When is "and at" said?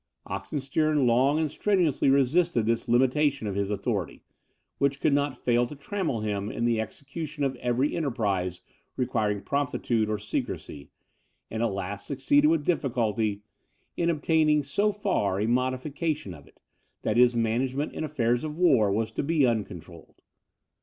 11.51-11.65